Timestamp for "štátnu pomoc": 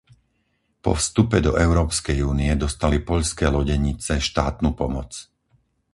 4.27-5.11